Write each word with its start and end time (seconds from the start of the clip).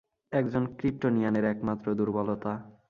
একজন 0.31 0.63
ক্রিপ্টোনিয়ানের 0.77 1.45
একমাত্র 1.45 1.87
দুর্বলতা। 1.93 2.53